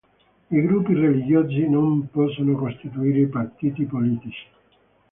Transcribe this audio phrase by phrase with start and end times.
[0.49, 4.43] I gruppi religiosi non possono costituire partiti politici.